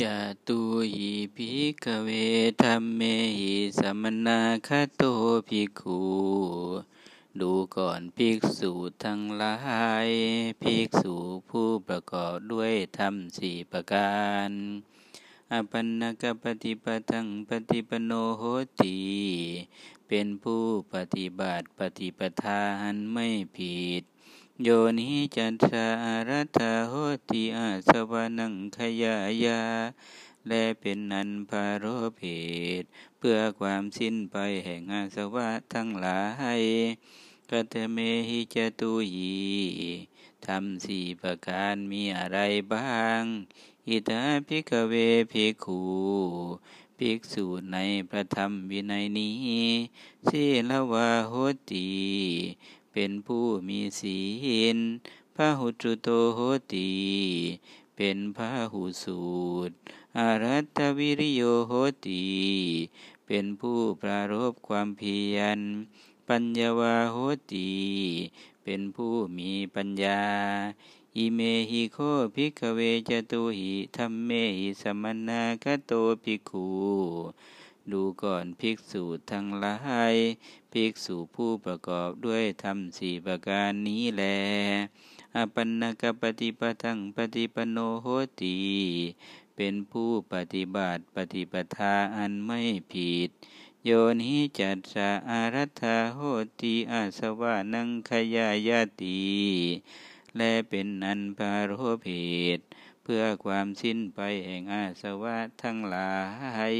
[0.00, 0.02] จ
[0.48, 0.60] ตุ
[0.92, 1.52] หิภิ
[1.84, 2.08] กเว
[2.62, 3.00] ธัมเม
[3.38, 5.02] หิสมนาคโต
[5.48, 6.02] ภิกขุ
[7.40, 8.72] ดูก่อนภิกษุ
[9.04, 9.56] ทั้งหลา
[10.06, 10.08] ย
[10.60, 11.14] ภิกษุ
[11.48, 14.50] ผู้ประกอบด้วยธรรมสี่ประการ
[15.52, 18.42] อปันนกปฏิปทังปฏิปโนโห
[18.80, 18.98] ติ
[20.08, 20.62] เป็นผู้
[20.92, 24.02] ปฏิบัติปฏิปทาอันไม่ผิด
[24.60, 25.88] โยนิจันทรา
[26.28, 26.58] รัต
[26.88, 26.92] โห
[27.28, 29.62] ติอาสวนังขยายา
[30.48, 31.84] และเป็นนันพาโร
[32.16, 32.20] เพ
[32.80, 32.82] ศ
[33.18, 36.22] เพื่อความสิ้นไปแห่งอาสวะทั้งหลา
[36.58, 36.62] ย
[37.50, 37.98] กัตเม
[38.28, 39.42] หิจตุยี
[40.46, 42.38] ทำสี่ประการมีอะไร
[42.72, 43.22] บ้าง
[43.88, 44.94] อิทาภิกเว
[45.32, 45.82] ภิกขุ
[46.98, 49.66] ภิกษุในพระธรรมวินัยนี้
[50.26, 51.32] สีลวาโห
[51.70, 51.90] ติ
[52.92, 54.20] เป็นผู้มีศี
[54.74, 54.76] ล
[55.36, 56.38] พระหุจุโตโห
[56.74, 56.92] ติ
[57.96, 59.22] เป็นพระหุสู
[59.68, 59.74] ตร
[60.18, 61.72] อารัตวิริโยโห
[62.06, 62.24] ติ
[63.26, 65.58] เป็นผู้ปรารบความเพียร
[66.28, 67.16] ปัญญาวาโห
[67.52, 67.72] ติ
[68.64, 70.22] เป็นผู้มีปัญญา
[71.16, 71.40] อิเม
[71.70, 71.98] หิโค
[72.34, 76.68] ภิกเวจตุหิธรรมเมหิสมนาคโตภิกขุ
[77.92, 79.76] ดูก่อนภิกษุทั้งหลา
[80.12, 80.14] ย
[80.72, 84.24] ภิกษุผู้ประกอบด้วยธรรมสี่ประการนี้แล
[85.36, 88.06] อปันนกปฏิปทังปฏิปโนโห
[88.42, 88.58] ติ
[89.56, 92.60] เป็นผู้ปฏิบัติปฏิปทาอันไม่
[92.92, 93.30] ผิด
[93.84, 96.18] โยนิจัตสาอารัธาโห
[96.60, 99.22] ติอาสวานังขยายาติ
[100.36, 102.06] และเป็นอันพาโรเพ
[102.56, 102.58] ศ
[103.02, 106.12] เพื่อความสิ้นไปแห่งอาสวะทั้งหลา
[106.74, 106.76] ย